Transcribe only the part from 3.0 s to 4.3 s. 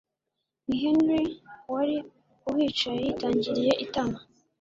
yitangiriye itama